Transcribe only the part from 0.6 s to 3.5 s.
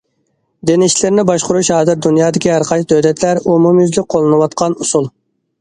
دىن ئىشلىرىنى باشقۇرۇش ھازىر دۇنيادىكى ھەرقايسى دۆلەتلەر